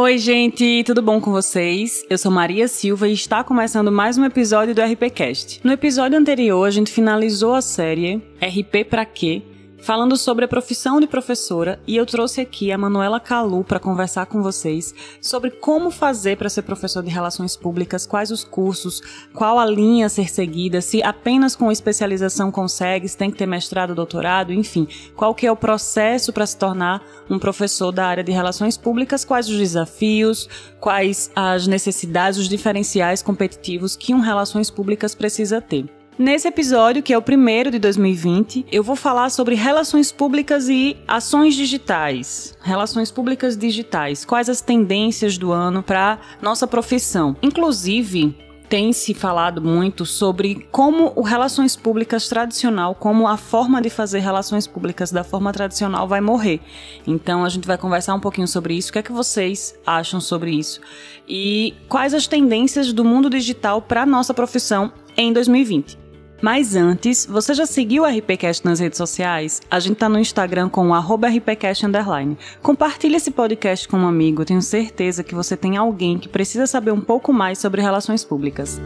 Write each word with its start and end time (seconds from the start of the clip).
Oi, 0.00 0.16
gente, 0.16 0.84
tudo 0.84 1.02
bom 1.02 1.20
com 1.20 1.32
vocês? 1.32 2.06
Eu 2.08 2.16
sou 2.16 2.30
Maria 2.30 2.68
Silva 2.68 3.08
e 3.08 3.12
está 3.12 3.42
começando 3.42 3.90
mais 3.90 4.16
um 4.16 4.24
episódio 4.24 4.72
do 4.72 4.80
RPcast. 4.80 5.60
No 5.64 5.72
episódio 5.72 6.16
anterior, 6.16 6.64
a 6.64 6.70
gente 6.70 6.92
finalizou 6.92 7.52
a 7.52 7.60
série 7.60 8.22
RP 8.40 8.88
pra 8.88 9.04
quê? 9.04 9.42
Falando 9.80 10.16
sobre 10.16 10.44
a 10.44 10.48
profissão 10.48 11.00
de 11.00 11.06
professora 11.06 11.80
e 11.86 11.96
eu 11.96 12.04
trouxe 12.04 12.40
aqui 12.40 12.72
a 12.72 12.78
Manuela 12.78 13.20
Calu 13.20 13.64
para 13.64 13.78
conversar 13.78 14.26
com 14.26 14.42
vocês 14.42 14.94
sobre 15.20 15.50
como 15.50 15.90
fazer 15.90 16.36
para 16.36 16.48
ser 16.48 16.62
professor 16.62 17.02
de 17.02 17.10
relações 17.10 17.56
públicas, 17.56 18.06
quais 18.06 18.30
os 18.30 18.44
cursos, 18.44 19.00
qual 19.32 19.58
a 19.58 19.66
linha 19.66 20.06
a 20.06 20.08
ser 20.08 20.28
seguida, 20.28 20.80
se 20.80 21.02
apenas 21.02 21.54
com 21.54 21.70
especialização 21.70 22.50
consegue, 22.50 23.08
se 23.08 23.16
tem 23.16 23.30
que 23.30 23.38
ter 23.38 23.46
mestrado, 23.46 23.94
doutorado, 23.94 24.52
enfim, 24.52 24.86
qual 25.14 25.34
que 25.34 25.46
é 25.46 25.52
o 25.52 25.56
processo 25.56 26.32
para 26.32 26.46
se 26.46 26.56
tornar 26.56 27.02
um 27.30 27.38
professor 27.38 27.92
da 27.92 28.06
área 28.06 28.24
de 28.24 28.32
relações 28.32 28.76
públicas, 28.76 29.24
quais 29.24 29.48
os 29.48 29.56
desafios, 29.56 30.48
quais 30.80 31.30
as 31.34 31.66
necessidades, 31.66 32.38
os 32.38 32.48
diferenciais 32.48 33.22
competitivos 33.22 33.96
que 33.96 34.14
um 34.14 34.20
relações 34.20 34.70
públicas 34.70 35.14
precisa 35.14 35.60
ter. 35.60 35.97
Nesse 36.18 36.48
episódio, 36.48 37.00
que 37.00 37.12
é 37.12 37.16
o 37.16 37.22
primeiro 37.22 37.70
de 37.70 37.78
2020, 37.78 38.66
eu 38.72 38.82
vou 38.82 38.96
falar 38.96 39.30
sobre 39.30 39.54
relações 39.54 40.10
públicas 40.10 40.68
e 40.68 40.96
ações 41.06 41.54
digitais. 41.54 42.58
Relações 42.60 43.08
públicas 43.12 43.56
digitais. 43.56 44.24
Quais 44.24 44.48
as 44.48 44.60
tendências 44.60 45.38
do 45.38 45.52
ano 45.52 45.80
para 45.80 46.18
nossa 46.42 46.66
profissão? 46.66 47.36
Inclusive, 47.40 48.36
tem 48.68 48.92
se 48.92 49.14
falado 49.14 49.62
muito 49.62 50.04
sobre 50.04 50.66
como 50.72 51.12
o 51.14 51.22
relações 51.22 51.76
públicas 51.76 52.26
tradicional, 52.26 52.96
como 52.96 53.28
a 53.28 53.36
forma 53.36 53.80
de 53.80 53.88
fazer 53.88 54.18
relações 54.18 54.66
públicas 54.66 55.12
da 55.12 55.22
forma 55.22 55.52
tradicional 55.52 56.08
vai 56.08 56.20
morrer. 56.20 56.60
Então 57.06 57.44
a 57.44 57.48
gente 57.48 57.64
vai 57.64 57.78
conversar 57.78 58.16
um 58.16 58.20
pouquinho 58.20 58.48
sobre 58.48 58.74
isso. 58.74 58.90
O 58.90 58.92
que 58.92 58.98
é 58.98 59.02
que 59.04 59.12
vocês 59.12 59.78
acham 59.86 60.20
sobre 60.20 60.50
isso? 60.50 60.80
E 61.28 61.76
quais 61.88 62.12
as 62.12 62.26
tendências 62.26 62.92
do 62.92 63.04
mundo 63.04 63.30
digital 63.30 63.80
para 63.80 64.04
nossa 64.04 64.34
profissão 64.34 64.92
em 65.16 65.32
2020? 65.32 66.07
Mas 66.40 66.76
antes, 66.76 67.26
você 67.26 67.52
já 67.52 67.66
seguiu 67.66 68.04
o 68.04 68.06
RPCast 68.06 68.64
nas 68.64 68.78
redes 68.78 68.96
sociais? 68.96 69.60
A 69.70 69.80
gente 69.80 69.96
tá 69.96 70.08
no 70.08 70.18
Instagram 70.18 70.68
com 70.68 70.90
o 70.90 70.94
RPCast 71.26 71.84
Underline. 71.84 72.38
Compartilhe 72.62 73.16
esse 73.16 73.30
podcast 73.30 73.88
com 73.88 73.98
um 73.98 74.06
amigo, 74.06 74.44
tenho 74.44 74.62
certeza 74.62 75.24
que 75.24 75.34
você 75.34 75.56
tem 75.56 75.76
alguém 75.76 76.18
que 76.18 76.28
precisa 76.28 76.66
saber 76.66 76.92
um 76.92 77.00
pouco 77.00 77.32
mais 77.32 77.58
sobre 77.58 77.82
relações 77.82 78.24
públicas. 78.24 78.80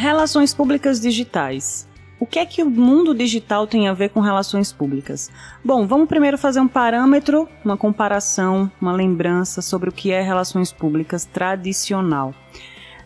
Relações 0.00 0.54
públicas 0.54 0.98
digitais. 0.98 1.86
O 2.18 2.24
que 2.24 2.38
é 2.38 2.46
que 2.46 2.62
o 2.62 2.70
mundo 2.70 3.14
digital 3.14 3.66
tem 3.66 3.86
a 3.86 3.92
ver 3.92 4.08
com 4.08 4.20
relações 4.20 4.72
públicas? 4.72 5.30
Bom, 5.62 5.86
vamos 5.86 6.08
primeiro 6.08 6.38
fazer 6.38 6.58
um 6.58 6.66
parâmetro, 6.66 7.46
uma 7.62 7.76
comparação, 7.76 8.72
uma 8.80 8.92
lembrança 8.92 9.60
sobre 9.60 9.90
o 9.90 9.92
que 9.92 10.10
é 10.10 10.22
relações 10.22 10.72
públicas 10.72 11.26
tradicional. 11.26 12.34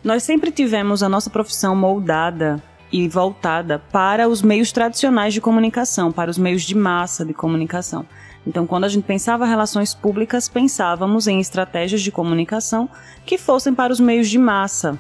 Nós 0.05 0.23
sempre 0.23 0.53
tivemos 0.53 1.03
a 1.03 1.09
nossa 1.09 1.29
profissão 1.29 1.75
moldada 1.75 2.63
e 2.93 3.09
voltada 3.09 3.81
para 3.91 4.29
os 4.29 4.41
meios 4.41 4.71
tradicionais 4.71 5.35
de 5.35 5.41
comunicação, 5.41 6.13
para 6.13 6.31
os 6.31 6.39
meios 6.39 6.63
de 6.63 6.77
massa 6.77 7.25
de 7.25 7.35
comunicação. 7.35 8.07
Então, 8.47 8.69
quando 8.69 8.85
a 8.85 8.89
gente 8.89 9.03
pensava 9.03 9.47
relações 9.47 9.95
públicas, 9.95 10.49
pensávamos 10.49 11.27
em 11.27 11.41
estratégias 11.41 12.03
de 12.03 12.13
comunicação 12.13 12.89
que 13.27 13.37
fossem 13.37 13.75
para 13.75 13.93
os 13.93 13.99
meios 13.99 14.29
de 14.31 14.39
massa. 14.39 14.97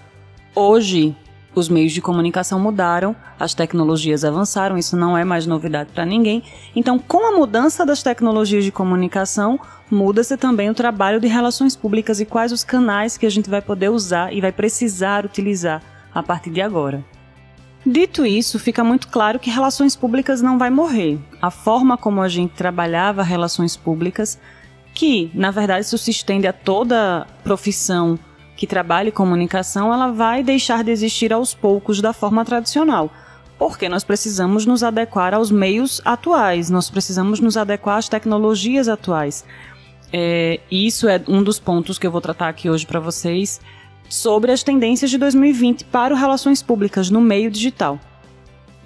Hoje, 0.57 1.17
os 1.55 1.69
meios 1.69 1.93
de 1.93 2.01
comunicação 2.01 2.59
mudaram, 2.59 3.15
as 3.39 3.55
tecnologias 3.55 4.25
avançaram, 4.25 4.77
isso 4.77 4.97
não 4.97 5.17
é 5.17 5.25
mais 5.25 5.47
novidade 5.47 5.91
para 5.95 6.05
ninguém. 6.05 6.43
Então, 6.75 6.99
com 6.99 7.27
a 7.27 7.37
mudança 7.37 7.87
das 7.87 8.03
tecnologias 8.03 8.65
de 8.65 8.73
comunicação, 8.73 9.59
muda-se 9.91 10.37
também 10.37 10.71
o 10.71 10.75
trabalho 10.75 11.21
de 11.21 11.27
relações 11.27 11.77
públicas 11.77 12.21
e 12.21 12.27
quais 12.27 12.53
os 12.53 12.65
canais 12.65 13.17
que 13.17 13.27
a 13.27 13.31
gente 13.31 13.49
vai 13.49 13.63
poder 13.63 13.91
usar 13.91 14.33
e 14.33 14.41
vai 14.41 14.53
precisar 14.53 15.25
utilizar 15.25 15.83
a 16.15 16.23
partir 16.23 16.51
de 16.51 16.61
agora. 16.61 17.05
Dito 17.87 18.25
isso, 18.25 18.59
fica 18.59 18.83
muito 18.83 19.09
claro 19.09 19.39
que 19.39 19.51
relações 19.51 19.95
públicas 19.95 20.41
não 20.41 20.59
vai 20.59 20.71
morrer. 20.71 21.19
A 21.41 21.51
forma 21.51 21.99
como 21.99 22.23
a 22.23 22.29
gente 22.29 22.53
trabalhava 22.55 23.23
relações 23.23 23.77
públicas, 23.77 24.39
que 24.95 25.31
na 25.35 25.51
verdade 25.51 25.85
isso 25.85 25.99
se 25.99 26.11
estende 26.11 26.47
a 26.47 26.53
toda 26.53 27.27
profissão 27.43 28.19
que 28.57 28.67
trabalhe 28.67 29.11
comunicação, 29.11 29.93
ela 29.93 30.11
vai 30.11 30.43
deixar 30.43 30.85
de 30.85 30.91
existir 30.91 31.33
aos 31.33 31.55
poucos 31.55 32.01
da 32.01 32.13
forma 32.13 32.45
tradicional. 32.45 33.11
Porque 33.59 33.89
nós 33.89 34.05
precisamos 34.05 34.67
nos 34.67 34.83
adequar 34.83 35.35
aos 35.35 35.51
meios 35.51 36.01
atuais, 36.05 36.71
nós 36.71 36.91
precisamos 36.91 37.41
nos 37.41 37.57
adequar 37.57 37.99
às 37.99 38.09
tecnologias 38.09 38.89
atuais. 38.89 39.45
É, 40.13 40.61
isso 40.71 41.09
é 41.09 41.21
um 41.29 41.43
dos 41.43 41.59
pontos 41.59 41.99
que 41.99 42.07
eu 42.07 42.11
vou 42.11 42.21
tratar 42.21 42.49
aqui 42.49 42.71
hoje 42.71 42.87
para 42.87 43.01
vocês 43.01 43.61
sobre 44.09 44.53
as 44.53 44.63
tendências 44.63 45.11
de 45.11 45.19
2020 45.19 45.85
para 45.87 46.15
relações 46.15 46.63
públicas 46.63 47.11
no 47.11 47.21
meio 47.21 47.51
digital. 47.51 47.99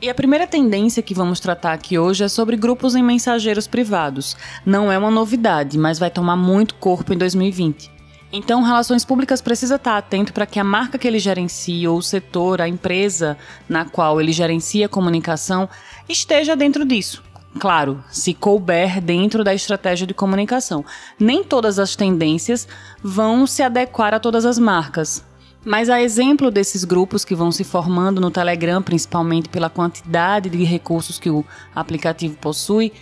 E 0.00 0.09
a 0.09 0.15
primeira 0.15 0.47
tendência 0.47 1.03
que 1.03 1.12
vamos 1.12 1.41
tratar 1.41 1.73
aqui 1.73 1.99
hoje 1.99 2.23
é 2.23 2.29
sobre 2.29 2.56
grupos 2.56 2.95
em 2.95 3.03
mensageiros 3.03 3.67
privados. 3.67 4.37
Não 4.65 4.93
é 4.93 4.97
uma 4.97 5.11
novidade, 5.11 5.77
mas 5.77 5.99
vai 5.99 6.09
tomar 6.09 6.37
muito 6.37 6.77
corpo 6.77 7.12
em 7.12 7.19
2020. 7.19 7.97
Então, 8.33 8.62
relações 8.62 9.05
públicas 9.05 9.41
precisa 9.41 9.77
estar 9.77 9.97
atento 9.97 10.34
para 10.34 10.44
que 10.44 10.61
a 10.61 10.65
marca 10.65 10.99
que 10.99 11.09
ele 11.09 11.19
gerencia, 11.19 11.91
ou 11.91 11.99
o 11.99 12.03
setor, 12.03 12.61
a 12.61 12.69
empresa 12.69 13.39
na 13.69 13.87
qual 13.87 14.21
ele 14.21 14.33
gerencia 14.33 14.87
a 14.87 14.89
comunicação, 14.89 15.69
esteja 16.09 16.55
dentro 16.55 16.84
disso. 16.84 17.22
Claro, 17.59 18.05
se 18.11 18.34
couber 18.34 19.00
dentro 19.00 19.43
da 19.43 19.55
estratégia 19.55 20.06
de 20.06 20.12
comunicação. 20.12 20.84
Nem 21.19 21.43
todas 21.43 21.78
as 21.78 21.97
tendências 21.97 22.69
vão 23.03 23.47
se 23.47 23.62
adequar 23.62 24.12
a 24.12 24.21
todas 24.21 24.44
as 24.44 24.59
marcas. 24.59 25.25
Mas 25.65 25.91
a 25.91 26.00
exemplo 26.00 26.50
desses 26.50 26.84
grupos 26.84 27.25
que 27.25 27.34
vão 27.34 27.50
se 27.50 27.65
formando 27.65 28.21
no 28.21 28.31
Telegram, 28.31 28.81
principalmente 28.81 29.49
pela 29.49 29.69
quantidade 29.69 30.49
de 30.49 30.62
recursos 30.65 31.19
que 31.19 31.31
o 31.31 31.44
aplicativo 31.75 32.37
possui, 32.37 32.93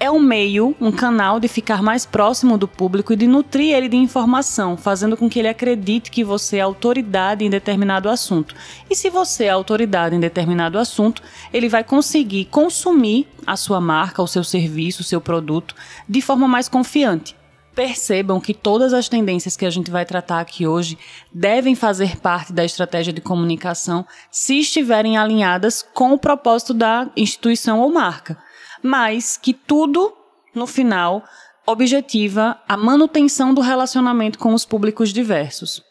é 0.00 0.10
um 0.10 0.18
meio, 0.18 0.74
um 0.80 0.90
canal 0.90 1.38
de 1.38 1.46
ficar 1.46 1.82
mais 1.82 2.06
próximo 2.06 2.56
do 2.56 2.66
público 2.66 3.12
e 3.12 3.16
de 3.16 3.26
nutrir 3.26 3.76
ele 3.76 3.86
de 3.86 3.98
informação, 3.98 4.74
fazendo 4.74 5.14
com 5.14 5.28
que 5.28 5.38
ele 5.38 5.46
acredite 5.46 6.10
que 6.10 6.24
você 6.24 6.56
é 6.56 6.62
autoridade 6.62 7.44
em 7.44 7.50
determinado 7.50 8.08
assunto. 8.08 8.54
E 8.88 8.96
se 8.96 9.10
você 9.10 9.44
é 9.44 9.50
autoridade 9.50 10.16
em 10.16 10.20
determinado 10.20 10.78
assunto, 10.78 11.22
ele 11.52 11.68
vai 11.68 11.84
conseguir 11.84 12.46
consumir 12.46 13.28
a 13.46 13.56
sua 13.56 13.78
marca, 13.78 14.22
o 14.22 14.26
seu 14.26 14.42
serviço, 14.42 15.02
o 15.02 15.04
seu 15.04 15.20
produto 15.20 15.74
de 16.08 16.22
forma 16.22 16.48
mais 16.48 16.66
confiante. 16.66 17.36
Percebam 17.74 18.40
que 18.40 18.54
todas 18.54 18.94
as 18.94 19.06
tendências 19.06 19.54
que 19.54 19.66
a 19.66 19.70
gente 19.70 19.90
vai 19.90 20.06
tratar 20.06 20.40
aqui 20.40 20.66
hoje 20.66 20.98
devem 21.32 21.74
fazer 21.74 22.16
parte 22.16 22.54
da 22.54 22.64
estratégia 22.64 23.12
de 23.12 23.20
comunicação 23.20 24.06
se 24.30 24.60
estiverem 24.60 25.18
alinhadas 25.18 25.86
com 25.94 26.12
o 26.12 26.18
propósito 26.18 26.72
da 26.72 27.08
instituição 27.16 27.80
ou 27.80 27.92
marca 27.92 28.38
mas 28.82 29.36
que 29.36 29.52
tudo, 29.52 30.12
no 30.54 30.66
final, 30.66 31.24
objetiva 31.66 32.60
a 32.68 32.76
manutenção 32.76 33.54
do 33.54 33.60
relacionamento 33.60 34.38
com 34.38 34.54
os 34.54 34.64
públicos 34.64 35.12
diversos. 35.12 35.82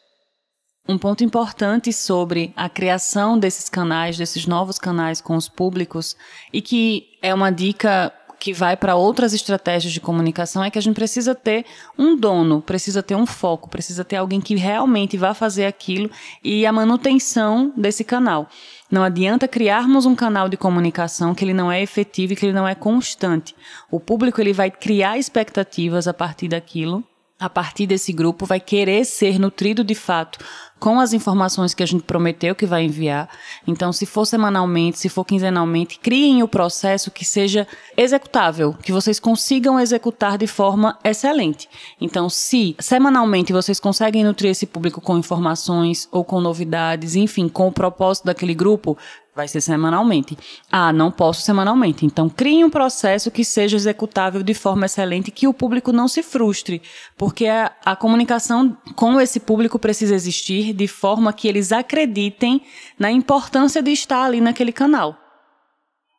Um 0.88 0.98
ponto 0.98 1.24
importante 1.24 1.94
sobre 1.94 2.52
a 2.56 2.68
criação 2.68 3.38
desses 3.38 3.70
canais, 3.70 4.18
desses 4.18 4.48
novos 4.48 4.80
canais 4.80 5.22
com 5.22 5.36
os 5.36 5.48
públicos, 5.48 6.18
e 6.52 6.62
que 6.62 7.06
é 7.22 7.34
uma 7.34 7.52
dica 7.52 8.12
que 8.40 8.54
vai 8.54 8.78
para 8.78 8.96
outras 8.96 9.34
estratégias 9.34 9.92
de 9.92 10.00
comunicação 10.00 10.64
é 10.64 10.72
que 10.72 10.80
a 10.80 10.82
gente 10.82 10.96
precisa 10.96 11.36
ter 11.36 11.66
um 11.98 12.16
dono, 12.16 12.62
precisa 12.62 13.04
ter 13.04 13.16
um 13.16 13.26
foco, 13.26 13.70
precisa 13.70 14.06
ter 14.06 14.16
alguém 14.16 14.40
que 14.40 14.56
realmente 14.56 15.18
vá 15.18 15.34
fazer 15.34 15.66
aquilo 15.66 16.10
e 16.44 16.66
a 16.66 16.72
manutenção 16.72 17.74
desse 17.76 18.04
canal. 18.04 18.48
Não 18.92 19.04
adianta 19.04 19.48
criarmos 19.48 20.06
um 20.06 20.16
canal 20.16 20.50
de 20.50 20.58
comunicação 20.58 21.36
que 21.36 21.46
ele 21.46 21.54
não 21.54 21.72
é 21.72 21.82
efetivo 21.82 22.34
e 22.34 22.36
que 22.36 22.46
ele 22.46 22.54
não 22.54 22.68
é 22.68 22.74
constante. 22.74 23.56
O 23.92 24.00
público 24.00 24.42
ele 24.42 24.54
vai 24.54 24.72
criar 24.72 25.18
expectativas 25.18 26.08
a 26.08 26.14
partir 26.14 26.48
daquilo 26.48 27.04
a 27.40 27.50
partir 27.50 27.88
desse 27.88 28.12
grupo 28.12 28.46
vai 28.46 28.60
querer 28.60 29.06
ser 29.06 29.40
nutrido 29.40 29.82
de 29.82 29.96
fato 29.96 30.40
com 30.80 31.00
as 31.00 31.14
informações 31.14 31.74
que 31.74 31.84
a 31.84 31.86
gente 31.86 32.04
prometeu 32.04 32.56
que 32.56 32.66
vai 32.66 32.84
enviar. 32.84 33.30
Então, 33.68 33.92
se 33.92 34.06
for 34.06 34.26
semanalmente, 34.26 34.98
se 34.98 35.10
for 35.10 35.26
quinzenalmente, 35.26 36.00
criem 36.00 36.42
o 36.42 36.48
processo 36.48 37.12
que 37.12 37.26
seja 37.26 37.68
executável, 37.98 38.74
que 38.82 38.92
vocês 38.92 39.20
consigam 39.20 39.80
executar 39.80 40.38
de 40.38 40.48
forma 40.48 40.98
excelente. 41.04 41.70
Então, 42.00 42.30
se 42.30 42.76
semanalmente 42.80 43.54
vocês 43.54 43.80
conseguem 43.80 44.24
nutrir 44.24 44.52
esse 44.52 44.66
público 44.66 45.02
com 45.02 45.18
informações 45.18 46.08
ou 46.12 46.24
com 46.24 46.40
novidades, 46.40 47.16
enfim, 47.16 47.50
com 47.50 47.68
o 47.68 47.72
propósito 47.72 48.26
daquele 48.26 48.54
grupo, 48.54 48.98
vai 49.40 49.48
ser 49.48 49.62
semanalmente. 49.62 50.38
Ah, 50.70 50.92
não 50.92 51.10
posso 51.10 51.42
semanalmente. 51.42 52.06
Então, 52.06 52.28
crie 52.28 52.64
um 52.64 52.70
processo 52.70 53.32
que 53.32 53.46
seja 53.46 53.78
executável 53.78 54.44
de 54.44 54.54
forma 54.54 54.86
excelente, 54.86 55.32
que 55.32 55.48
o 55.48 55.54
público 55.54 55.94
não 55.94 56.10
se 56.10 56.22
frustre, 56.22 56.82
porque 57.18 57.46
a, 57.46 57.72
a 57.86 57.96
comunicação 57.96 58.76
com 58.98 59.20
esse 59.20 59.40
público 59.40 59.80
precisa 59.80 60.14
existir 60.14 60.69
de 60.74 60.88
forma 60.88 61.34
que 61.34 61.48
eles 61.48 61.72
acreditem 61.72 62.62
na 62.98 63.12
importância 63.12 63.82
de 63.82 63.92
estar 63.92 64.24
ali 64.24 64.42
naquele 64.42 64.72
canal. 64.72 65.18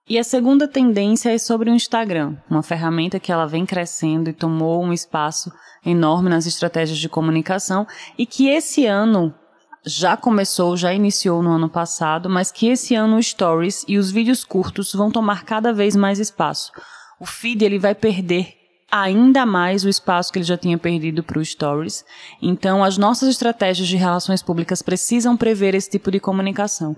E 0.09 0.19
a 0.19 0.25
segunda 0.25 0.67
tendência 0.67 1.31
é 1.33 1.39
sobre 1.39 1.71
o 1.71 1.75
Instagram, 1.75 2.37
uma 2.51 2.63
ferramenta 2.63 3.21
que 3.21 3.31
ela 3.31 3.47
vem 3.47 3.65
crescendo 3.65 4.29
e 4.29 4.33
tomou 4.33 4.83
um 4.83 4.93
espaço 4.93 5.53
enorme 5.87 6.29
nas 6.29 6.47
estratégias 6.47 6.99
de 6.99 7.09
comunicação 7.09 7.87
e 8.19 8.27
que 8.27 8.49
esse 8.49 8.87
ano 8.87 9.33
já 9.87 10.17
começou, 10.17 10.77
já 10.77 10.93
iniciou 10.93 11.43
no 11.43 11.51
ano 11.51 11.69
passado, 11.69 12.29
mas 12.29 12.51
que 12.51 12.69
esse 12.69 12.95
ano 12.95 13.17
o 13.17 13.23
Stories 13.23 13.85
e 13.89 13.99
os 13.99 14.11
vídeos 14.11 14.45
curtos 14.45 14.93
vão 14.93 15.11
tomar 15.11 15.45
cada 15.45 15.73
vez 15.73 15.97
mais 15.97 16.19
espaço. 16.19 16.73
O 17.19 17.25
feed 17.25 17.65
ele 17.65 17.79
vai 17.79 17.95
perder 17.95 18.60
ainda 18.91 19.47
mais 19.47 19.85
o 19.85 19.89
espaço 19.89 20.33
que 20.33 20.39
ele 20.39 20.47
já 20.47 20.57
tinha 20.57 20.77
perdido 20.77 21.23
para 21.23 21.39
o 21.39 21.45
Stories. 21.45 22.05
Então, 22.43 22.83
as 22.83 22.99
nossas 22.99 23.29
estratégias 23.29 23.89
de 23.89 23.97
relações 23.97 24.43
públicas 24.43 24.83
precisam 24.83 25.37
prever 25.37 25.75
esse 25.75 25.91
tipo 25.91 26.11
de 26.11 26.21
comunicação. 26.21 26.97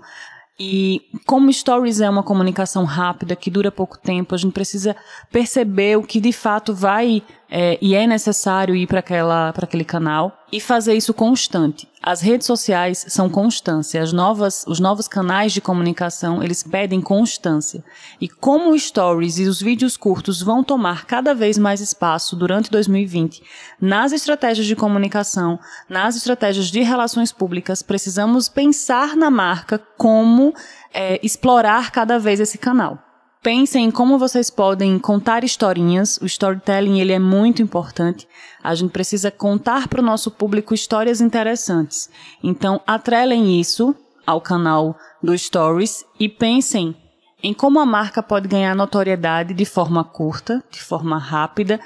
E 0.59 1.01
como 1.25 1.51
Stories 1.51 1.99
é 1.99 2.09
uma 2.09 2.21
comunicação 2.21 2.83
rápida, 2.83 3.35
que 3.35 3.49
dura 3.49 3.71
pouco 3.71 3.97
tempo, 3.97 4.35
a 4.35 4.37
gente 4.37 4.53
precisa 4.53 4.95
perceber 5.31 5.97
o 5.97 6.03
que 6.03 6.19
de 6.19 6.31
fato 6.31 6.75
vai 6.75 7.23
é, 7.49 7.77
e 7.81 7.95
é 7.95 8.05
necessário 8.05 8.75
ir 8.75 8.87
para 8.87 8.99
aquele 8.99 9.83
canal 9.83 10.31
e 10.51 10.59
fazer 10.59 10.93
isso 10.93 11.13
constante. 11.13 11.87
As 12.05 12.19
redes 12.19 12.45
sociais 12.45 13.05
são 13.07 13.29
constância, 13.29 14.03
as 14.03 14.11
novas, 14.11 14.65
os 14.67 14.77
novos 14.77 15.07
canais 15.07 15.53
de 15.53 15.61
comunicação, 15.61 16.43
eles 16.43 16.61
pedem 16.61 16.99
constância. 16.99 17.81
E 18.19 18.27
como 18.27 18.71
o 18.71 18.77
Stories 18.77 19.39
e 19.39 19.43
os 19.43 19.61
vídeos 19.61 19.95
curtos 19.95 20.41
vão 20.41 20.65
tomar 20.65 21.05
cada 21.05 21.33
vez 21.33 21.57
mais 21.57 21.79
espaço 21.79 22.35
durante 22.35 22.69
2020 22.69 23.41
nas 23.79 24.11
estratégias 24.11 24.67
de 24.67 24.75
comunicação, 24.75 25.57
nas 25.87 26.17
estratégias 26.17 26.65
de 26.65 26.81
relações 26.81 27.31
públicas, 27.31 27.81
precisamos 27.81 28.49
pensar 28.49 29.15
na 29.15 29.31
marca 29.31 29.79
como 29.97 30.53
é, 30.93 31.21
explorar 31.23 31.89
cada 31.89 32.19
vez 32.19 32.41
esse 32.41 32.57
canal. 32.57 33.12
Pensem 33.43 33.87
em 33.87 33.91
como 33.91 34.17
vocês 34.17 34.49
podem 34.49 34.97
contar 34.97 35.43
historinhas. 35.43 36.17
O 36.21 36.25
storytelling 36.25 37.01
ele 37.01 37.11
é 37.11 37.19
muito 37.19 37.61
importante. 37.61 38.25
A 38.63 38.73
gente 38.73 38.91
precisa 38.91 39.29
contar 39.29 39.89
para 39.89 39.99
o 39.99 40.03
nosso 40.03 40.31
público 40.31 40.73
histórias 40.73 41.19
interessantes. 41.19 42.09
Então, 42.41 42.79
atrelem 42.87 43.59
isso 43.59 43.93
ao 44.25 44.39
canal 44.39 44.95
do 45.21 45.37
Stories 45.37 46.05
e 46.17 46.29
pensem 46.29 46.95
em 47.43 47.53
como 47.53 47.81
a 47.81 47.85
marca 47.85 48.23
pode 48.23 48.47
ganhar 48.47 48.73
notoriedade 48.77 49.53
de 49.53 49.65
forma 49.65 50.05
curta, 50.05 50.63
de 50.71 50.79
forma 50.79 51.17
rápida. 51.17 51.81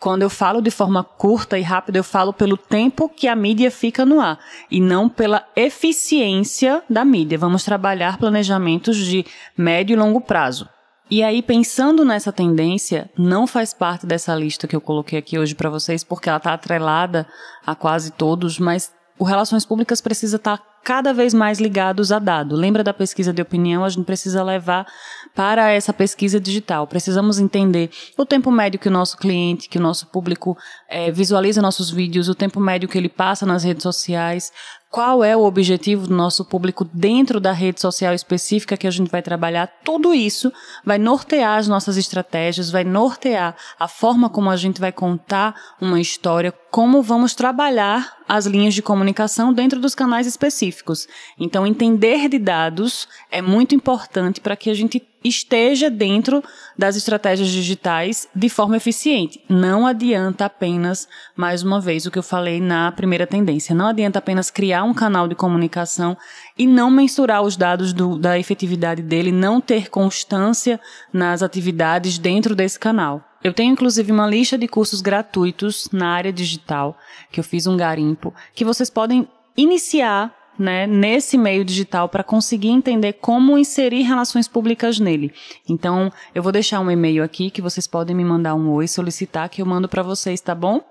Quando 0.00 0.22
eu 0.22 0.28
falo 0.28 0.60
de 0.60 0.72
forma 0.72 1.04
curta 1.04 1.56
e 1.56 1.62
rápida, 1.62 2.00
eu 2.00 2.04
falo 2.04 2.32
pelo 2.32 2.56
tempo 2.56 3.08
que 3.08 3.28
a 3.28 3.36
mídia 3.36 3.70
fica 3.70 4.04
no 4.04 4.20
ar 4.20 4.40
e 4.68 4.80
não 4.80 5.08
pela 5.08 5.46
eficiência 5.54 6.82
da 6.90 7.04
mídia. 7.04 7.38
Vamos 7.38 7.62
trabalhar 7.62 8.18
planejamentos 8.18 8.96
de 8.96 9.24
médio 9.56 9.94
e 9.94 9.96
longo 9.96 10.20
prazo. 10.20 10.68
E 11.08 11.22
aí, 11.22 11.40
pensando 11.40 12.04
nessa 12.04 12.32
tendência, 12.32 13.08
não 13.16 13.46
faz 13.46 13.72
parte 13.72 14.04
dessa 14.04 14.34
lista 14.34 14.66
que 14.66 14.74
eu 14.74 14.80
coloquei 14.80 15.18
aqui 15.18 15.38
hoje 15.38 15.54
para 15.54 15.70
vocês, 15.70 16.02
porque 16.02 16.28
ela 16.28 16.38
está 16.38 16.52
atrelada 16.52 17.26
a 17.64 17.76
quase 17.76 18.10
todos, 18.10 18.58
mas 18.58 18.92
o 19.16 19.24
Relações 19.24 19.64
Públicas 19.64 20.00
precisa 20.00 20.36
estar 20.36 20.58
tá 20.58 20.64
cada 20.82 21.12
vez 21.12 21.32
mais 21.32 21.60
ligados 21.60 22.10
a 22.10 22.18
dado. 22.18 22.54
Lembra 22.54 22.84
da 22.84 22.92
pesquisa 22.92 23.32
de 23.32 23.40
opinião? 23.40 23.84
A 23.84 23.88
gente 23.88 24.04
precisa 24.04 24.42
levar 24.42 24.86
para 25.34 25.70
essa 25.70 25.92
pesquisa 25.92 26.40
digital. 26.40 26.86
Precisamos 26.86 27.38
entender 27.38 27.90
o 28.16 28.24
tempo 28.24 28.50
médio 28.50 28.78
que 28.78 28.88
o 28.88 28.92
nosso 28.92 29.16
cliente, 29.16 29.68
que 29.68 29.78
o 29.78 29.80
nosso 29.80 30.06
público 30.06 30.56
é, 30.88 31.10
visualiza 31.10 31.62
nossos 31.62 31.90
vídeos, 31.90 32.28
o 32.28 32.34
tempo 32.34 32.60
médio 32.60 32.88
que 32.88 32.98
ele 32.98 33.08
passa 33.08 33.46
nas 33.46 33.64
redes 33.64 33.82
sociais, 33.82 34.52
qual 34.90 35.22
é 35.22 35.36
o 35.36 35.44
objetivo 35.44 36.06
do 36.06 36.14
nosso 36.14 36.44
público 36.44 36.84
dentro 36.84 37.40
da 37.40 37.52
rede 37.52 37.80
social 37.80 38.14
específica 38.14 38.76
que 38.76 38.86
a 38.86 38.90
gente 38.90 39.10
vai 39.10 39.20
trabalhar, 39.20 39.66
tudo 39.84 40.14
isso 40.14 40.52
vai 40.84 40.98
nortear 40.98 41.58
as 41.58 41.68
nossas 41.68 41.96
estratégias, 41.96 42.70
vai 42.70 42.84
nortear 42.84 43.56
a 43.78 43.88
forma 43.88 44.30
como 44.30 44.48
a 44.48 44.56
gente 44.56 44.80
vai 44.80 44.92
contar 44.92 45.54
uma 45.80 46.00
história, 46.00 46.52
como 46.70 47.02
vamos 47.02 47.34
trabalhar 47.34 48.16
as 48.28 48.46
linhas 48.46 48.74
de 48.74 48.82
comunicação 48.82 49.52
dentro 49.52 49.80
dos 49.80 49.94
canais 49.94 50.26
específicos. 50.26 51.06
Então, 51.38 51.66
entender 51.66 52.28
de 52.28 52.38
dados 52.38 53.08
é 53.30 53.42
muito 53.42 53.74
importante 53.74 54.40
para 54.40 54.56
que 54.56 54.70
a 54.70 54.74
gente 54.74 55.00
esteja 55.28 55.90
dentro 55.90 56.42
das 56.78 56.96
estratégias 56.96 57.48
digitais 57.48 58.28
de 58.34 58.48
forma 58.48 58.76
eficiente. 58.76 59.42
Não 59.48 59.86
adianta 59.86 60.44
apenas, 60.44 61.08
mais 61.34 61.62
uma 61.62 61.80
vez, 61.80 62.06
o 62.06 62.10
que 62.10 62.18
eu 62.18 62.22
falei 62.22 62.60
na 62.60 62.92
primeira 62.92 63.26
tendência, 63.26 63.74
não 63.74 63.86
adianta 63.86 64.18
apenas 64.18 64.50
criar 64.50 64.84
um 64.84 64.94
canal 64.94 65.26
de 65.26 65.34
comunicação 65.34 66.16
e 66.56 66.66
não 66.66 66.90
mensurar 66.90 67.42
os 67.42 67.56
dados 67.56 67.92
do, 67.92 68.18
da 68.18 68.38
efetividade 68.38 69.02
dele, 69.02 69.32
não 69.32 69.60
ter 69.60 69.88
constância 69.88 70.78
nas 71.12 71.42
atividades 71.42 72.18
dentro 72.18 72.54
desse 72.54 72.78
canal. 72.78 73.24
Eu 73.42 73.54
tenho 73.54 73.72
inclusive 73.72 74.10
uma 74.12 74.26
lista 74.26 74.58
de 74.58 74.66
cursos 74.66 75.00
gratuitos 75.00 75.88
na 75.92 76.08
área 76.08 76.32
digital, 76.32 76.98
que 77.30 77.40
eu 77.40 77.44
fiz 77.44 77.66
um 77.66 77.76
garimpo, 77.76 78.34
que 78.54 78.64
vocês 78.64 78.90
podem 78.90 79.28
iniciar 79.56 80.35
né, 80.58 80.86
nesse 80.86 81.36
meio 81.36 81.64
digital 81.64 82.08
para 82.08 82.24
conseguir 82.24 82.68
entender 82.68 83.14
como 83.14 83.58
inserir 83.58 84.02
relações 84.02 84.48
públicas 84.48 84.98
nele. 84.98 85.32
Então, 85.68 86.12
eu 86.34 86.42
vou 86.42 86.52
deixar 86.52 86.80
um 86.80 86.90
e-mail 86.90 87.22
aqui 87.22 87.50
que 87.50 87.62
vocês 87.62 87.86
podem 87.86 88.14
me 88.14 88.24
mandar 88.24 88.54
um 88.54 88.70
oi, 88.70 88.88
solicitar 88.88 89.48
que 89.48 89.62
eu 89.62 89.66
mando 89.66 89.88
para 89.88 90.02
vocês, 90.02 90.40
tá 90.40 90.54
bom? 90.54 90.82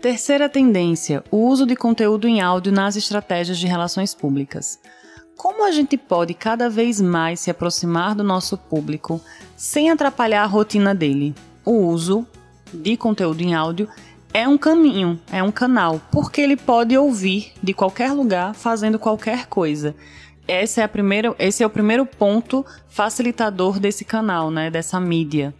Terceira 0.00 0.48
tendência: 0.48 1.22
o 1.30 1.46
uso 1.46 1.66
de 1.66 1.76
conteúdo 1.76 2.26
em 2.26 2.40
áudio 2.40 2.72
nas 2.72 2.96
estratégias 2.96 3.58
de 3.58 3.66
relações 3.66 4.14
públicas. 4.14 4.80
Como 5.60 5.68
a 5.68 5.72
gente 5.72 5.98
pode 5.98 6.32
cada 6.32 6.70
vez 6.70 7.02
mais 7.02 7.38
se 7.38 7.50
aproximar 7.50 8.14
do 8.14 8.24
nosso 8.24 8.56
público 8.56 9.20
sem 9.58 9.90
atrapalhar 9.90 10.42
a 10.42 10.46
rotina 10.46 10.94
dele? 10.94 11.34
O 11.66 11.84
uso 11.84 12.26
de 12.72 12.96
conteúdo 12.96 13.42
em 13.42 13.54
áudio 13.54 13.86
é 14.32 14.48
um 14.48 14.56
caminho, 14.56 15.20
é 15.30 15.42
um 15.42 15.52
canal, 15.52 16.00
porque 16.10 16.40
ele 16.40 16.56
pode 16.56 16.96
ouvir 16.96 17.52
de 17.62 17.74
qualquer 17.74 18.10
lugar 18.12 18.54
fazendo 18.54 18.98
qualquer 18.98 19.48
coisa. 19.48 19.94
Essa 20.48 20.80
é 20.80 20.84
a 20.84 20.88
primeira, 20.88 21.36
esse 21.38 21.62
é 21.62 21.66
o 21.66 21.70
primeiro 21.70 22.06
ponto 22.06 22.64
facilitador 22.88 23.78
desse 23.78 24.02
canal, 24.02 24.50
né, 24.50 24.70
dessa 24.70 24.98
mídia. 24.98 25.54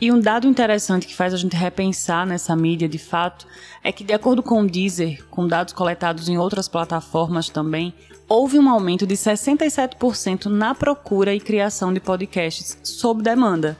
E 0.00 0.10
um 0.10 0.18
dado 0.18 0.48
interessante 0.48 1.06
que 1.06 1.14
faz 1.14 1.32
a 1.32 1.36
gente 1.36 1.54
repensar 1.54 2.26
nessa 2.26 2.54
mídia 2.56 2.88
de 2.88 2.98
fato 2.98 3.46
é 3.82 3.92
que, 3.92 4.02
de 4.02 4.12
acordo 4.12 4.42
com 4.42 4.60
o 4.60 4.66
Deezer, 4.66 5.24
com 5.30 5.46
dados 5.46 5.72
coletados 5.72 6.28
em 6.28 6.36
outras 6.36 6.68
plataformas 6.68 7.48
também, 7.48 7.94
houve 8.28 8.58
um 8.58 8.68
aumento 8.68 9.06
de 9.06 9.14
67% 9.14 10.46
na 10.46 10.74
procura 10.74 11.34
e 11.34 11.40
criação 11.40 11.92
de 11.92 12.00
podcasts 12.00 12.76
sob 12.82 13.22
demanda 13.22 13.78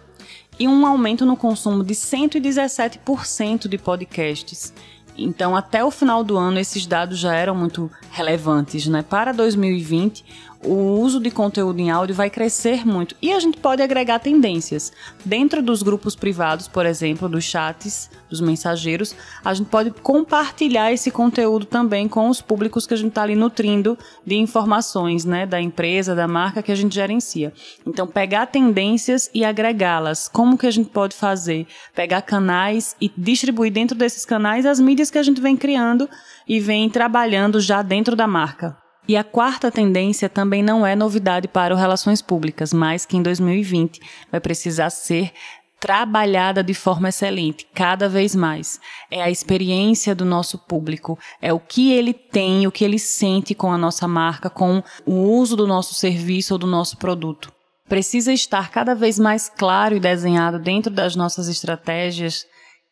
e 0.59 0.69
um 0.69 0.87
aumento 0.87 1.27
no 1.27 1.37
consumo 1.37 1.83
de 1.83 1.95
117% 1.95 3.67
de 3.67 3.77
podcasts. 3.77 4.73
Então, 5.17 5.55
até 5.55 5.85
o 5.85 5.91
final 5.91 6.25
do 6.25 6.37
ano, 6.37 6.59
esses 6.59 6.87
dados 6.87 7.19
já 7.19 7.35
eram 7.35 7.55
muito 7.55 7.91
relevantes. 8.11 8.87
Né? 8.87 9.03
Para 9.03 9.33
2020, 9.33 10.25
o 10.65 10.99
uso 11.01 11.21
de 11.21 11.31
conteúdo 11.31 11.79
em 11.81 11.91
áudio 11.91 12.15
vai 12.15 12.31
crescer 12.31 12.87
muito 12.87 13.15
e 13.21 13.33
a 13.33 13.39
gente 13.39 13.59
pode 13.59 13.83
agregar 13.83 14.19
tendências. 14.19 14.93
Dentro 15.25 15.63
dos 15.63 15.83
grupos 15.83 16.17
privados, 16.17 16.67
por 16.67 16.87
exemplo, 16.87 17.29
dos 17.29 17.45
chats, 17.45 18.11
dos 18.29 18.41
mensageiros, 18.41 19.15
a 19.45 19.53
gente 19.53 19.69
pode 19.69 19.91
compartilhar 19.91 20.93
esse 20.93 21.11
conteúdo 21.11 21.67
também 21.67 22.09
com 22.09 22.29
os 22.29 22.41
públicos 22.41 22.87
que 22.87 22.95
a 22.95 22.97
gente 22.97 23.11
está 23.11 23.23
ali 23.23 23.35
nutrindo 23.35 23.99
de 24.27 24.37
informações, 24.37 25.25
né, 25.25 25.47
da 25.47 25.61
empresa, 25.61 26.15
da 26.15 26.27
marca 26.27 26.63
que 26.63 26.73
a 26.73 26.75
gente 26.75 26.95
gerencia. 26.95 27.53
Então, 27.87 28.07
pegar 28.07 28.47
tendências 28.47 29.31
e 29.35 29.45
agregá-las. 29.45 30.29
Como 30.29 30.59
que 30.59 30.67
a 30.67 30.71
gente 30.71 30.91
pode 30.91 31.15
fazer? 31.15 31.67
Pegar 31.95 32.23
canais 32.23 32.97
e 33.01 33.11
distribuir 33.17 33.73
dentro 33.73 33.97
desses 33.97 34.25
canais 34.25 34.67
as 34.67 34.81
mídias 34.81 35.11
que 35.11 35.19
a 35.19 35.23
gente 35.23 35.41
vem 35.41 35.57
criando 35.57 36.09
e 36.49 36.59
vem 36.59 36.89
trabalhando 36.89 37.61
já 37.61 37.83
dentro 37.83 38.17
da 38.17 38.27
marca. 38.27 38.84
E 39.07 39.19
a 39.19 39.25
quarta 39.25 39.71
tendência 39.71 40.31
também 40.31 40.63
não 40.63 40.87
é 40.87 40.97
novidade 40.97 41.47
para 41.47 41.75
o 41.75 41.77
Relações 41.77 42.23
Públicas, 42.23 42.73
mas 42.73 43.05
que 43.05 43.19
em 43.19 43.23
2020 43.23 44.01
vai 44.31 44.41
precisar 44.41 44.89
ser 44.89 45.31
trabalhada 45.79 46.65
de 46.65 46.73
forma 46.73 47.11
excelente, 47.11 47.67
cada 47.75 48.09
vez 48.09 48.35
mais. 48.35 48.81
É 49.11 49.23
a 49.23 49.31
experiência 49.31 50.15
do 50.15 50.25
nosso 50.25 50.57
público, 50.57 51.19
é 51.43 51.53
o 51.53 51.61
que 51.61 51.93
ele 51.93 52.15
tem, 52.15 52.67
o 52.67 52.73
que 52.73 52.83
ele 52.83 52.99
sente 52.99 53.55
com 53.55 53.71
a 53.71 53.77
nossa 53.77 54.09
marca, 54.09 54.49
com 54.49 54.83
o 55.05 55.15
uso 55.15 55.55
do 55.55 55.67
nosso 55.67 55.93
serviço 55.93 56.55
ou 56.55 56.59
do 56.59 56.67
nosso 56.67 56.97
produto. 56.97 57.53
Precisa 57.87 58.33
estar 58.33 58.71
cada 58.71 58.95
vez 58.95 59.19
mais 59.19 59.51
claro 59.51 59.95
e 59.95 60.01
desenhado 60.01 60.59
dentro 60.59 60.91
das 60.91 61.15
nossas 61.15 61.49
estratégias 61.49 62.47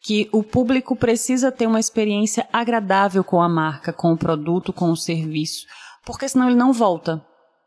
que 0.05 0.29
o 0.31 0.43
público 0.43 0.95
precisa 0.95 1.51
ter 1.51 1.67
uma 1.67 1.81
experiência 1.81 2.47
agradável 2.53 3.25
com 3.25 3.41
a 3.41 3.49
marca, 3.49 3.91
com 3.91 4.13
o 4.13 4.19
produto, 4.19 4.71
com 4.71 4.91
o 4.91 4.97
serviço 4.97 5.65
porque 6.05 6.29
senão 6.29 6.49
ele 6.49 6.57
não 6.57 6.73
volta, 6.73 7.25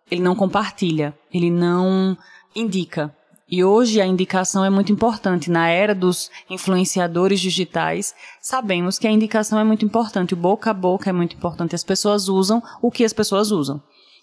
ele 0.09 0.21
não 0.21 0.35
compartilha, 0.35 1.17
ele 1.33 1.49
não 1.49 2.17
indica. 2.55 3.15
E 3.47 3.63
hoje 3.63 4.01
a 4.01 4.05
indicação 4.05 4.65
é 4.65 4.69
muito 4.69 4.91
importante. 4.91 5.51
Na 5.51 5.69
era 5.69 5.93
dos 5.93 6.31
influenciadores 6.49 7.39
digitais, 7.39 8.15
sabemos 8.41 8.97
que 8.97 9.07
a 9.07 9.11
indicação 9.11 9.59
é 9.59 9.63
muito 9.63 9.85
importante. 9.85 10.33
O 10.33 10.37
boca 10.37 10.71
a 10.71 10.73
boca 10.73 11.09
é 11.09 11.13
muito 11.13 11.35
importante. 11.35 11.75
As 11.75 11.83
pessoas 11.83 12.27
usam 12.27 12.61
o 12.81 12.89
que 12.89 13.05
as 13.05 13.13
pessoas 13.13 13.51
usam. 13.51 13.81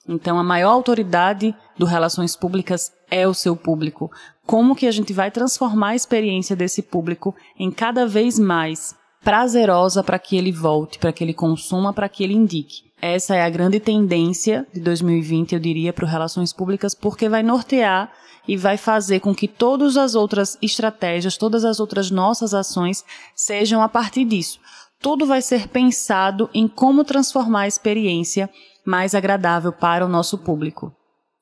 Então, 0.08 0.36
a 0.38 0.42
maior 0.42 0.70
autoridade 0.70 1.54
do 1.78 1.86
relações 1.86 2.34
públicas 2.34 2.90
é 3.08 3.26
o 3.28 3.34
seu 3.34 3.54
público. 3.54 4.10
Como 4.44 4.74
que 4.74 4.88
a 4.88 4.90
gente 4.90 5.12
vai 5.12 5.30
transformar 5.30 5.90
a 5.90 5.94
experiência 5.94 6.56
desse 6.56 6.82
público 6.82 7.32
em 7.56 7.70
cada 7.70 8.04
vez 8.04 8.36
mais 8.40 8.96
prazerosa 9.22 10.02
para 10.02 10.18
que 10.18 10.36
ele 10.36 10.50
volte, 10.50 10.98
para 10.98 11.12
que 11.12 11.22
ele 11.22 11.32
consuma, 11.32 11.92
para 11.92 12.08
que 12.08 12.24
ele 12.24 12.34
indique. 12.34 12.91
Essa 13.04 13.34
é 13.34 13.42
a 13.42 13.50
grande 13.50 13.80
tendência 13.80 14.64
de 14.72 14.80
2020, 14.80 15.54
eu 15.54 15.58
diria, 15.58 15.92
para 15.92 16.06
relações 16.06 16.52
públicas, 16.52 16.94
porque 16.94 17.28
vai 17.28 17.42
nortear 17.42 18.12
e 18.46 18.56
vai 18.56 18.76
fazer 18.76 19.18
com 19.18 19.34
que 19.34 19.48
todas 19.48 19.96
as 19.96 20.14
outras 20.14 20.56
estratégias, 20.62 21.36
todas 21.36 21.64
as 21.64 21.80
outras 21.80 22.12
nossas 22.12 22.54
ações 22.54 23.04
sejam 23.34 23.82
a 23.82 23.88
partir 23.88 24.24
disso. 24.24 24.60
Tudo 25.00 25.26
vai 25.26 25.42
ser 25.42 25.66
pensado 25.66 26.48
em 26.54 26.68
como 26.68 27.02
transformar 27.02 27.62
a 27.62 27.66
experiência 27.66 28.48
mais 28.86 29.16
agradável 29.16 29.72
para 29.72 30.06
o 30.06 30.08
nosso 30.08 30.38
público. 30.38 30.94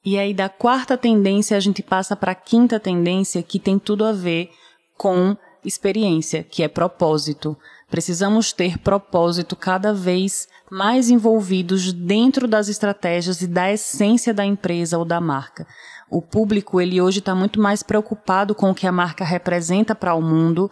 E 0.03 0.19
aí, 0.19 0.33
da 0.33 0.49
quarta 0.49 0.97
tendência, 0.97 1.59
a 1.59 1.61
gente 1.61 1.83
passa 1.83 2.17
para 2.17 2.33
a 2.33 2.35
quinta 2.35 2.81
tendência, 2.81 3.43
que 3.43 3.59
tem 3.59 3.79
tudo 3.79 4.07
a 4.07 4.13
ver 4.13 4.51
com 4.97 5.37
experiência, 5.63 6.43
que 6.43 6.63
é 6.63 6.69
propósito. 6.69 7.55
Precisamos 7.91 8.53
ter 8.53 8.79
propósito 8.79 9.57
cada 9.57 9.93
vez 9.93 10.47
mais 10.71 11.11
envolvidos 11.11 11.93
dentro 11.93 12.47
das 12.47 12.69
estratégias 12.69 13.43
e 13.43 13.49
da 13.49 13.73
essência 13.73 14.33
da 14.33 14.45
empresa 14.45 14.97
ou 14.97 15.05
da 15.05 15.21
marca. 15.21 15.67
O 16.09 16.21
público, 16.23 16.81
ele 16.81 17.01
hoje 17.01 17.21
está 17.21 17.35
muito 17.35 17.61
mais 17.61 17.83
preocupado 17.83 18.55
com 18.55 18.71
o 18.71 18.75
que 18.75 18.87
a 18.87 18.93
marca 18.93 19.25
representa 19.25 19.95
para 19.95 20.15
o 20.15 20.23
mundo 20.23 20.71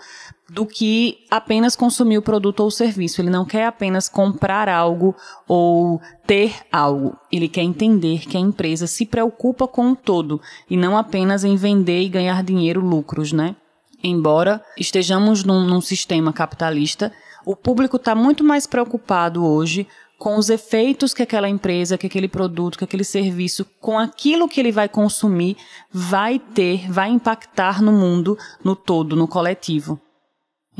do 0.48 0.64
que 0.64 1.18
apenas 1.30 1.76
consumir 1.76 2.18
o 2.18 2.22
produto 2.22 2.60
ou 2.60 2.66
o 2.66 2.72
serviço. 2.72 3.20
Ele 3.20 3.30
não 3.30 3.44
quer 3.44 3.66
apenas 3.66 4.08
comprar 4.08 4.68
algo 4.68 5.14
ou 5.46 6.00
ter 6.26 6.54
algo. 6.72 7.16
Ele 7.30 7.48
quer 7.48 7.62
entender 7.62 8.26
que 8.26 8.36
a 8.36 8.40
empresa 8.40 8.86
se 8.86 9.06
preocupa 9.06 9.68
com 9.68 9.92
o 9.92 9.96
todo 9.96 10.40
e 10.68 10.76
não 10.76 10.96
apenas 10.96 11.44
em 11.44 11.54
vender 11.54 12.02
e 12.02 12.08
ganhar 12.08 12.42
dinheiro, 12.42 12.80
lucros, 12.80 13.32
né? 13.32 13.54
Embora 14.02 14.62
estejamos 14.76 15.42
num, 15.44 15.64
num 15.64 15.80
sistema 15.80 16.32
capitalista, 16.32 17.12
o 17.44 17.56
público 17.56 17.96
está 17.96 18.14
muito 18.14 18.44
mais 18.44 18.66
preocupado 18.66 19.44
hoje 19.44 19.86
com 20.18 20.36
os 20.36 20.50
efeitos 20.50 21.14
que 21.14 21.22
aquela 21.22 21.48
empresa, 21.48 21.96
que 21.96 22.06
aquele 22.06 22.28
produto, 22.28 22.76
que 22.76 22.84
aquele 22.84 23.04
serviço, 23.04 23.64
com 23.80 23.98
aquilo 23.98 24.48
que 24.48 24.58
ele 24.58 24.72
vai 24.72 24.88
consumir, 24.88 25.56
vai 25.92 26.38
ter, 26.38 26.90
vai 26.90 27.08
impactar 27.08 27.80
no 27.80 27.92
mundo, 27.92 28.36
no 28.64 28.74
todo, 28.74 29.14
no 29.14 29.28
coletivo. 29.28 30.00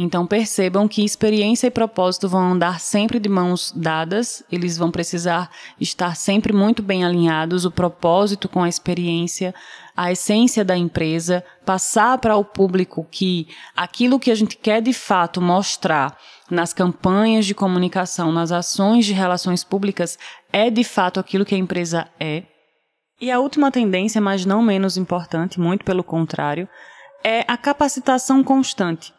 Então 0.00 0.24
percebam 0.24 0.86
que 0.86 1.04
experiência 1.04 1.66
e 1.66 1.72
propósito 1.72 2.28
vão 2.28 2.52
andar 2.52 2.78
sempre 2.78 3.18
de 3.18 3.28
mãos 3.28 3.72
dadas, 3.74 4.44
eles 4.50 4.76
vão 4.76 4.92
precisar 4.92 5.50
estar 5.80 6.14
sempre 6.14 6.52
muito 6.52 6.84
bem 6.84 7.04
alinhados, 7.04 7.64
o 7.64 7.70
propósito 7.70 8.48
com 8.48 8.62
a 8.62 8.68
experiência, 8.68 9.52
a 9.98 10.12
essência 10.12 10.64
da 10.64 10.76
empresa, 10.76 11.44
passar 11.66 12.18
para 12.18 12.36
o 12.36 12.44
público 12.44 13.04
que 13.10 13.48
aquilo 13.76 14.20
que 14.20 14.30
a 14.30 14.34
gente 14.36 14.56
quer 14.56 14.80
de 14.80 14.92
fato 14.92 15.40
mostrar 15.40 16.16
nas 16.48 16.72
campanhas 16.72 17.44
de 17.44 17.52
comunicação, 17.52 18.30
nas 18.30 18.52
ações 18.52 19.04
de 19.04 19.12
relações 19.12 19.64
públicas, 19.64 20.16
é 20.52 20.70
de 20.70 20.84
fato 20.84 21.18
aquilo 21.18 21.44
que 21.44 21.56
a 21.56 21.58
empresa 21.58 22.06
é. 22.20 22.44
E 23.20 23.28
a 23.28 23.40
última 23.40 23.72
tendência, 23.72 24.20
mas 24.20 24.46
não 24.46 24.62
menos 24.62 24.96
importante, 24.96 25.58
muito 25.58 25.84
pelo 25.84 26.04
contrário, 26.04 26.68
é 27.24 27.44
a 27.48 27.56
capacitação 27.56 28.44
constante. 28.44 29.12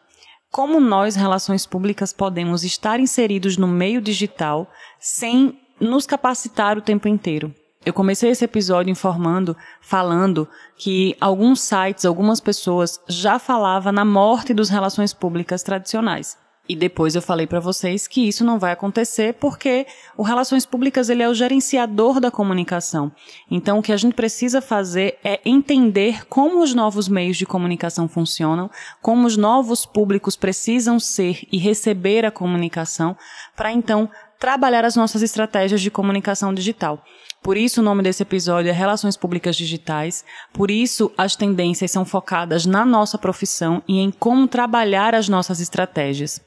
Como 0.49 0.79
nós, 0.79 1.13
relações 1.13 1.65
públicas, 1.65 2.13
podemos 2.13 2.63
estar 2.63 3.01
inseridos 3.01 3.57
no 3.57 3.67
meio 3.67 3.99
digital 3.99 4.65
sem 4.97 5.59
nos 5.77 6.05
capacitar 6.05 6.77
o 6.77 6.81
tempo 6.81 7.09
inteiro? 7.09 7.53
Eu 7.85 7.93
comecei 7.93 8.29
esse 8.29 8.43
episódio 8.43 8.91
informando, 8.91 9.55
falando 9.79 10.47
que 10.75 11.15
alguns 11.19 11.61
sites, 11.61 12.03
algumas 12.03 12.41
pessoas 12.41 12.99
já 13.07 13.39
falavam 13.39 13.93
na 13.93 14.03
morte 14.03 14.53
dos 14.53 14.69
relações 14.69 15.13
públicas 15.13 15.63
tradicionais. 15.63 16.37
E 16.69 16.75
depois 16.75 17.15
eu 17.15 17.21
falei 17.21 17.47
para 17.47 17.59
vocês 17.59 18.05
que 18.05 18.27
isso 18.27 18.45
não 18.45 18.59
vai 18.59 18.71
acontecer 18.71 19.33
porque 19.33 19.87
o 20.15 20.21
Relações 20.21 20.67
Públicas 20.67 21.09
ele 21.09 21.23
é 21.23 21.27
o 21.27 21.33
gerenciador 21.33 22.19
da 22.19 22.29
comunicação. 22.29 23.11
Então 23.49 23.79
o 23.79 23.81
que 23.81 23.91
a 23.91 23.97
gente 23.97 24.13
precisa 24.13 24.61
fazer 24.61 25.17
é 25.23 25.39
entender 25.43 26.27
como 26.27 26.61
os 26.61 26.75
novos 26.75 27.07
meios 27.07 27.37
de 27.37 27.45
comunicação 27.47 28.07
funcionam, 28.07 28.69
como 29.01 29.25
os 29.25 29.35
novos 29.35 29.83
públicos 29.83 30.35
precisam 30.35 30.99
ser 30.99 31.41
e 31.51 31.57
receber 31.57 32.23
a 32.23 32.29
comunicação, 32.29 33.17
para 33.55 33.71
então 33.71 34.07
trabalhar 34.39 34.85
as 34.85 34.95
nossas 34.95 35.21
estratégias 35.21 35.81
de 35.81 35.91
comunicação 35.91 36.53
digital. 36.53 37.03
Por 37.43 37.57
isso 37.57 37.81
o 37.81 37.83
nome 37.83 38.01
desse 38.01 38.23
episódio 38.23 38.69
é 38.69 38.73
Relações 38.73 39.17
Públicas 39.17 39.55
Digitais. 39.55 40.23
Por 40.53 40.71
isso 40.71 41.11
as 41.17 41.35
tendências 41.35 41.91
são 41.91 42.05
focadas 42.05 42.65
na 42.65 42.85
nossa 42.85 43.17
profissão 43.17 43.83
e 43.87 43.99
em 43.99 44.11
como 44.11 44.47
trabalhar 44.47 45.13
as 45.13 45.27
nossas 45.27 45.59
estratégias. 45.59 46.41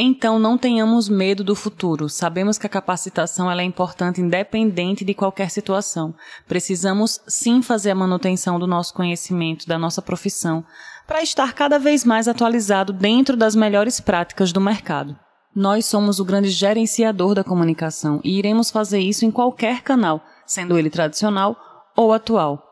Então 0.00 0.38
não 0.38 0.56
tenhamos 0.56 1.08
medo 1.08 1.42
do 1.42 1.56
futuro. 1.56 2.08
Sabemos 2.08 2.56
que 2.56 2.66
a 2.66 2.70
capacitação 2.70 3.50
é 3.50 3.64
importante 3.64 4.20
independente 4.20 5.04
de 5.04 5.12
qualquer 5.12 5.50
situação. 5.50 6.14
Precisamos 6.46 7.20
sim 7.26 7.62
fazer 7.62 7.90
a 7.90 7.96
manutenção 7.96 8.60
do 8.60 8.66
nosso 8.66 8.94
conhecimento, 8.94 9.66
da 9.66 9.76
nossa 9.76 10.00
profissão, 10.00 10.64
para 11.04 11.20
estar 11.20 11.52
cada 11.52 11.78
vez 11.78 12.04
mais 12.04 12.28
atualizado 12.28 12.92
dentro 12.92 13.36
das 13.36 13.56
melhores 13.56 13.98
práticas 13.98 14.52
do 14.52 14.60
mercado. 14.60 15.18
Nós 15.54 15.86
somos 15.86 16.20
o 16.20 16.24
grande 16.24 16.50
gerenciador 16.50 17.34
da 17.34 17.42
comunicação 17.42 18.20
e 18.22 18.38
iremos 18.38 18.70
fazer 18.70 19.00
isso 19.00 19.24
em 19.24 19.30
qualquer 19.30 19.82
canal, 19.82 20.22
sendo 20.46 20.78
ele 20.78 20.90
tradicional 20.90 21.56
ou 21.96 22.12
atual. 22.12 22.67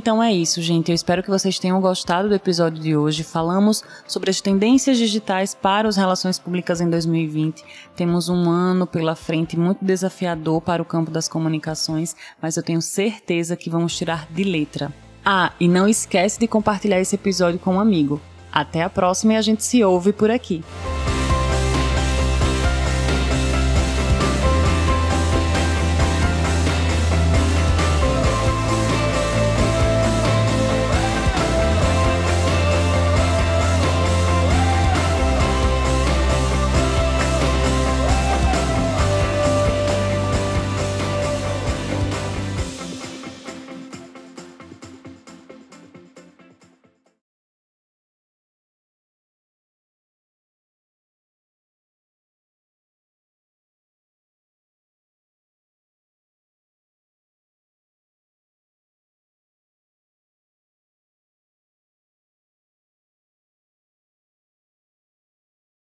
Então 0.00 0.22
é 0.22 0.32
isso, 0.32 0.62
gente. 0.62 0.90
Eu 0.90 0.94
espero 0.94 1.22
que 1.22 1.28
vocês 1.28 1.58
tenham 1.58 1.78
gostado 1.78 2.26
do 2.26 2.34
episódio 2.34 2.82
de 2.82 2.96
hoje. 2.96 3.22
Falamos 3.22 3.84
sobre 4.06 4.30
as 4.30 4.40
tendências 4.40 4.96
digitais 4.96 5.54
para 5.54 5.86
as 5.86 5.94
relações 5.94 6.38
públicas 6.38 6.80
em 6.80 6.88
2020. 6.88 7.62
Temos 7.94 8.30
um 8.30 8.48
ano 8.48 8.86
pela 8.86 9.14
frente 9.14 9.58
muito 9.58 9.84
desafiador 9.84 10.62
para 10.62 10.80
o 10.80 10.86
campo 10.86 11.10
das 11.10 11.28
comunicações, 11.28 12.16
mas 12.40 12.56
eu 12.56 12.62
tenho 12.62 12.80
certeza 12.80 13.54
que 13.56 13.68
vamos 13.68 13.94
tirar 13.94 14.26
de 14.30 14.42
letra. 14.42 14.90
Ah, 15.22 15.52
e 15.60 15.68
não 15.68 15.86
esquece 15.86 16.40
de 16.40 16.48
compartilhar 16.48 16.98
esse 16.98 17.16
episódio 17.16 17.60
com 17.60 17.74
um 17.74 17.80
amigo. 17.80 18.18
Até 18.50 18.82
a 18.82 18.88
próxima 18.88 19.34
e 19.34 19.36
a 19.36 19.42
gente 19.42 19.62
se 19.62 19.84
ouve 19.84 20.14
por 20.14 20.30
aqui. 20.30 20.64